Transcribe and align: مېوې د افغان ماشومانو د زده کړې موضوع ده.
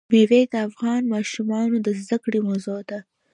مېوې 0.11 0.41
د 0.53 0.55
افغان 0.67 1.01
ماشومانو 1.13 1.75
د 1.81 1.87
زده 2.01 2.17
کړې 2.23 2.39
موضوع 2.47 2.79
ده. 2.89 2.99